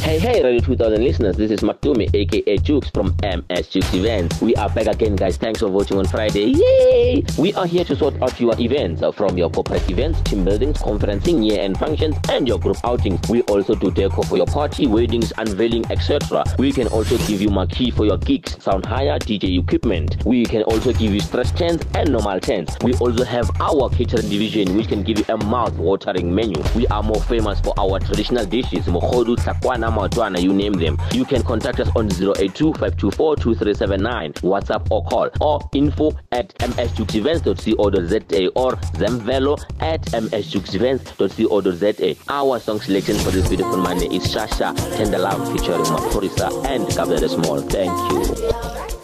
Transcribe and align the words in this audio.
Hey, 0.00 0.18
hey, 0.18 0.42
Radio 0.42 0.60
2000 0.60 1.04
listeners, 1.04 1.36
this 1.36 1.50
is 1.50 1.60
Matumi, 1.60 2.12
aka 2.14 2.56
Dukes 2.56 2.88
from 2.90 3.14
MS 3.22 3.68
Dukes 3.68 3.94
Events. 3.94 4.40
We 4.40 4.56
are 4.56 4.70
back 4.70 4.86
again, 4.86 5.14
guys. 5.14 5.36
Thanks 5.36 5.60
for 5.60 5.68
voting 5.68 5.98
on 5.98 6.06
Friday. 6.06 6.46
Yay! 6.46 7.22
We 7.38 7.52
are 7.52 7.66
here 7.66 7.84
to 7.84 7.94
sort 7.94 8.20
out 8.22 8.40
your 8.40 8.58
events 8.58 9.02
uh, 9.02 9.12
from 9.12 9.36
your 9.36 9.50
corporate 9.50 9.88
events, 9.90 10.20
team 10.22 10.42
buildings, 10.42 10.78
conferencing, 10.78 11.46
year 11.46 11.60
end 11.60 11.78
functions, 11.78 12.16
and 12.30 12.48
your 12.48 12.58
group 12.58 12.78
outings. 12.82 13.20
We 13.28 13.42
also 13.42 13.74
do 13.74 13.90
deco 13.90 14.26
for 14.26 14.38
your 14.38 14.46
party, 14.46 14.86
weddings, 14.86 15.34
unveiling, 15.36 15.84
etc. 15.92 16.44
We 16.58 16.72
can 16.72 16.88
also 16.88 17.18
give 17.18 17.42
you 17.42 17.50
marquee 17.50 17.90
for 17.90 18.06
your 18.06 18.16
gigs, 18.16 18.60
sound 18.60 18.86
hire, 18.86 19.18
DJ 19.18 19.60
equipment. 19.62 20.24
We 20.24 20.44
can 20.44 20.62
also 20.62 20.92
give 20.94 21.12
you 21.12 21.20
stretch 21.20 21.52
tents 21.52 21.84
and 21.94 22.10
normal 22.10 22.40
tents. 22.40 22.74
We 22.82 22.94
also 22.94 23.24
have 23.24 23.50
our 23.60 23.90
catering 23.90 24.30
division, 24.30 24.76
which 24.76 24.88
can 24.88 25.02
give 25.02 25.18
you 25.18 25.24
a 25.28 25.36
mouth-watering 25.36 26.34
menu. 26.34 26.60
We 26.74 26.86
are 26.88 27.02
more 27.02 27.20
famous 27.22 27.60
for 27.60 27.74
our 27.78 28.00
traditional 28.00 28.46
dishes, 28.46 28.86
mohodu, 28.86 29.36
takwana, 29.36 29.89
matwana, 29.90 30.40
you 30.42 30.52
name 30.52 30.72
them. 30.74 30.98
You 31.12 31.24
can 31.24 31.42
contact 31.42 31.80
us 31.80 31.88
on 31.96 32.06
082 32.10 32.72
524 32.74 33.36
2379, 33.36 34.32
WhatsApp 34.34 34.86
or 34.90 35.02
call, 35.04 35.30
or 35.40 35.60
info 35.74 36.12
at 36.32 36.54
msjukesevents.co.za 36.58 38.48
or 38.54 38.72
zemvelo 38.98 39.58
at 39.80 40.02
msjukesevents.co.za. 40.02 42.16
Our 42.28 42.60
song 42.60 42.80
selection 42.80 43.16
for 43.18 43.30
this 43.30 43.48
beautiful 43.48 43.76
Monday 43.76 44.06
is 44.14 44.30
Sha 44.30 44.46
Sha 44.46 44.72
Tender 44.96 45.18
Love 45.18 45.52
featuring 45.52 45.82
Maphorisa 45.84 46.50
and 46.66 46.86
Kabza 46.86 47.18
De 47.20 47.28
Small. 47.28 47.60
Thank 47.62 47.92
you. 48.12 48.99